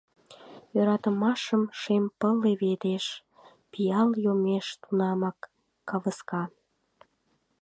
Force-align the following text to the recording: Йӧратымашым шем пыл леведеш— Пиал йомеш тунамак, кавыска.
Йӧратымашым 0.75 1.63
шем 1.79 2.03
пыл 2.19 2.35
леведеш— 2.43 3.05
Пиал 3.71 4.09
йомеш 4.23 4.67
тунамак, 4.81 5.39
кавыска. 5.89 6.43